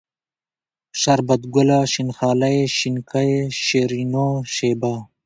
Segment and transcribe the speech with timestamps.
[1.01, 3.31] شربت گله، شين خالۍ، شينکۍ،
[3.65, 4.93] شيرينو، شېبه